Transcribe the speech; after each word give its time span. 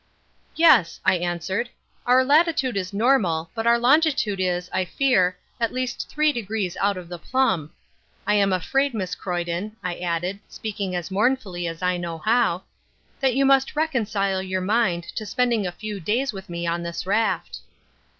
"Yes," 0.55 0.99
I 1.05 1.17
answered. 1.17 1.69
"Our 2.07 2.25
latitude 2.25 2.75
is 2.75 2.91
normal, 2.91 3.51
but 3.53 3.67
our 3.67 3.77
longitude 3.77 4.39
is, 4.39 4.67
I 4.73 4.83
fear, 4.83 5.37
at 5.59 5.71
least 5.71 6.09
three 6.09 6.33
degrees 6.33 6.75
out 6.81 6.97
of 6.97 7.07
the 7.07 7.19
plumb. 7.19 7.69
I 8.25 8.33
am 8.33 8.51
afraid, 8.51 8.95
Miss 8.95 9.13
Croyden," 9.13 9.73
I 9.83 9.99
added, 9.99 10.39
speaking 10.49 10.95
as 10.95 11.11
mournfully 11.11 11.67
as 11.67 11.83
I 11.83 11.97
knew 11.97 12.17
how, 12.17 12.63
"that 13.19 13.35
you 13.35 13.45
must 13.45 13.75
reconcile 13.75 14.41
your 14.41 14.59
mind 14.61 15.03
to 15.03 15.23
spending 15.23 15.67
a 15.67 15.71
few 15.71 15.99
days 15.99 16.33
with 16.33 16.49
me 16.49 16.65
on 16.65 16.81
this 16.81 17.05
raft." 17.05 17.59